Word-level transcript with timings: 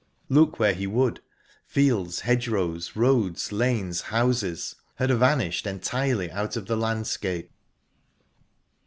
Look 0.29 0.57
where 0.57 0.73
he 0.73 0.87
would, 0.87 1.19
fields, 1.67 2.21
hedgerows, 2.21 2.95
roads, 2.95 3.51
lanes, 3.51 4.01
houses, 4.01 4.77
had 4.95 5.11
vanished 5.11 5.67
entirely 5.67 6.31
out 6.31 6.57
of 6.57 6.65
the 6.65 6.75
landscape. 6.75 7.51